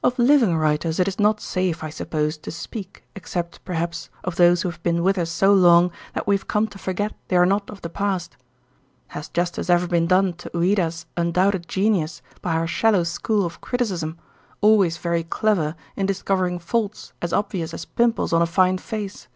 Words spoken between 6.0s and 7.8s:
that we have come to forget they are not